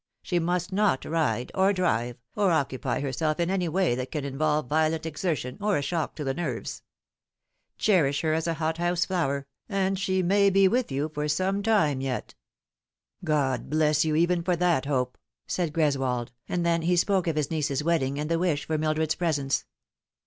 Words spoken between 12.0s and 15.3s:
yet."" God bless you, even for that hope,"